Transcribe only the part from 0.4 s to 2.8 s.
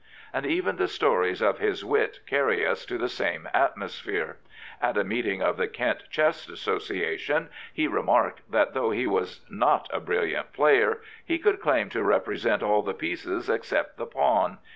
even the stories of his wit carry